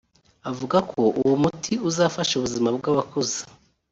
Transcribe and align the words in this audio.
avuga 0.49 0.77
ko 0.91 0.99
uwo 1.21 1.35
muti 1.43 1.73
uzafasha 1.89 2.31
ubuzima 2.35 2.69
bw’abakuze 2.77 3.39